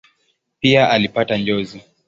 [0.59, 1.81] Pia alipata njozi.